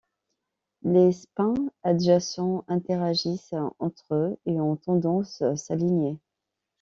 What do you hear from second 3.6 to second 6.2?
entre eux et ont tendance s'aligner.